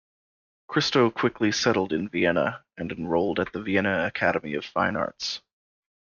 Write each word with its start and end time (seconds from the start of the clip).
Christo 0.67 1.11
quickly 1.11 1.51
settled 1.51 1.93
in 1.93 2.09
Vienna 2.09 2.65
and 2.75 2.91
enrolled 2.91 3.39
at 3.39 3.53
the 3.53 3.61
Vienna 3.61 4.07
Academy 4.07 4.55
of 4.55 4.65
Fine 4.65 4.95
Arts. 4.95 5.43